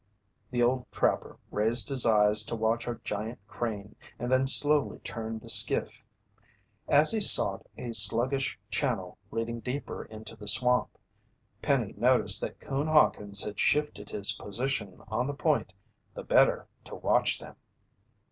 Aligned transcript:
The 0.49 0.63
old 0.63 0.87
trapper 0.91 1.37
raised 1.51 1.89
his 1.89 2.07
eyes 2.07 2.43
to 2.45 2.55
watch 2.55 2.87
a 2.87 2.99
giant 3.03 3.37
crane, 3.47 3.95
and 4.17 4.31
then 4.31 4.47
slowly 4.47 4.97
turned 4.97 5.41
the 5.41 5.47
skiff. 5.47 6.03
As 6.87 7.11
he 7.11 7.21
sought 7.21 7.67
a 7.77 7.91
sluggish 7.93 8.57
channel 8.71 9.19
leading 9.29 9.59
deeper 9.59 10.05
into 10.05 10.35
the 10.35 10.47
swamp, 10.47 10.97
Penny 11.61 11.93
noticed 11.97 12.41
that 12.41 12.59
Coon 12.59 12.87
Hawkins 12.87 13.43
had 13.43 13.59
shifted 13.59 14.09
his 14.09 14.31
position 14.31 15.03
on 15.09 15.27
the 15.27 15.35
point, 15.35 15.71
the 16.15 16.23
better 16.23 16.67
to 16.85 16.95
watch 16.95 17.37
them. 17.37 17.55